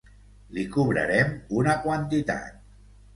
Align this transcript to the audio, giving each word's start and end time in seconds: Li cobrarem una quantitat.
Li 0.55 0.61
cobrarem 0.75 1.29
una 1.57 1.75
quantitat. 1.83 2.57